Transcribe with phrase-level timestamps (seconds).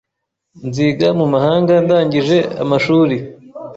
[0.67, 3.15] Nziga mu mahanga ndangije amashuri